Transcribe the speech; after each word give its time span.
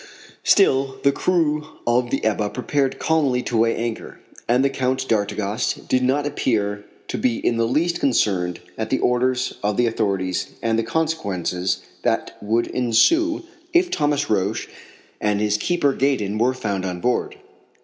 Still 0.43 0.97
the 1.03 1.11
crew 1.11 1.63
of 1.85 2.09
the 2.09 2.25
Ebba 2.25 2.49
prepared 2.49 2.97
calmly 2.97 3.43
to 3.43 3.55
weigh 3.55 3.75
anchor, 3.75 4.19
and 4.49 4.65
the 4.65 4.69
Count 4.71 5.07
d'Artigas 5.07 5.73
did 5.75 6.01
not 6.01 6.25
appear 6.25 6.85
to 7.07 7.19
be 7.19 7.37
in 7.37 7.57
the 7.57 7.67
least 7.67 7.99
concerned 7.99 8.61
at 8.79 8.89
the 8.89 8.97
orders 8.97 9.53
of 9.61 9.77
the 9.77 9.85
authorities 9.85 10.53
and 10.59 10.79
at 10.79 10.83
the 10.83 10.91
consequences 10.91 11.81
that 12.01 12.35
would 12.41 12.65
ensue, 12.65 13.43
if 13.73 13.91
Thomas 13.91 14.27
Roch 14.27 14.67
and 15.21 15.39
his 15.39 15.55
keeper, 15.57 15.93
Gaydon, 15.93 16.39
were 16.39 16.55
found 16.55 16.83
on 16.83 16.99
board. 16.99 17.35